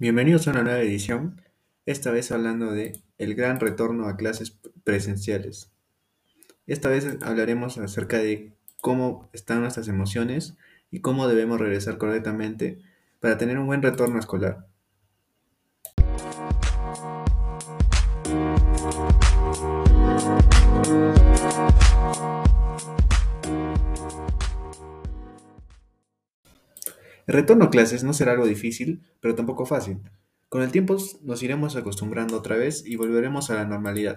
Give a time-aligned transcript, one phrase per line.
[0.00, 1.42] Bienvenidos a una nueva edición,
[1.84, 5.72] esta vez hablando de el gran retorno a clases presenciales.
[6.68, 10.54] Esta vez hablaremos acerca de cómo están nuestras emociones
[10.92, 12.78] y cómo debemos regresar correctamente
[13.18, 14.68] para tener un buen retorno escolar.
[27.28, 29.98] El retorno a clases no será algo difícil, pero tampoco fácil.
[30.48, 34.16] Con el tiempo nos iremos acostumbrando otra vez y volveremos a la normalidad.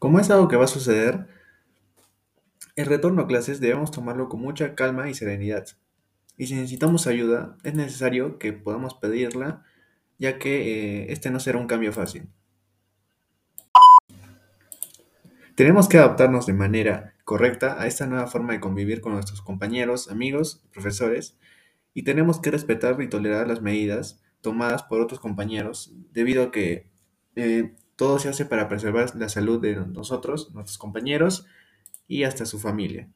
[0.00, 1.28] Como es algo que va a suceder,
[2.74, 5.68] el retorno a clases debemos tomarlo con mucha calma y serenidad.
[6.36, 9.62] Y si necesitamos ayuda, es necesario que podamos pedirla,
[10.18, 12.28] ya que eh, este no será un cambio fácil.
[15.56, 20.10] Tenemos que adaptarnos de manera correcta a esta nueva forma de convivir con nuestros compañeros,
[20.10, 21.38] amigos, profesores,
[21.94, 26.90] y tenemos que respetar y tolerar las medidas tomadas por otros compañeros, debido a que
[27.36, 31.46] eh, todo se hace para preservar la salud de nosotros, nuestros compañeros
[32.06, 33.08] y hasta su familia.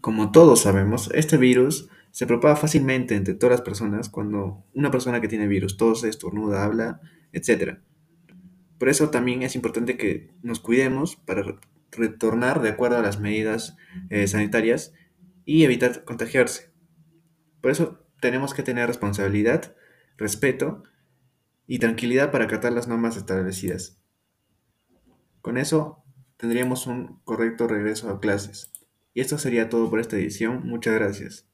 [0.00, 5.20] Como todos sabemos, este virus se propaga fácilmente entre todas las personas cuando una persona
[5.20, 7.00] que tiene virus tose, estornuda, habla,
[7.32, 7.78] etc.
[8.78, 11.58] Por eso también es importante que nos cuidemos para
[11.92, 13.76] retornar de acuerdo a las medidas
[14.08, 14.92] eh, sanitarias
[15.44, 16.72] y evitar contagiarse.
[17.60, 19.74] Por eso tenemos que tener responsabilidad,
[20.16, 20.82] respeto
[21.66, 23.98] y tranquilidad para acatar las normas establecidas.
[25.40, 26.04] Con eso
[26.36, 28.72] tendríamos un correcto regreso a clases.
[29.12, 30.66] Y esto sería todo por esta edición.
[30.66, 31.49] Muchas gracias.